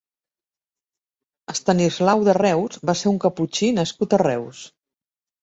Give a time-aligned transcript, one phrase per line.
[1.53, 4.65] Estanislau de Reus va ser un caputxí nascut a Reus.